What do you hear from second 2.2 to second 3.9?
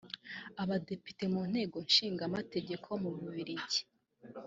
Amategeko mu Bubiligi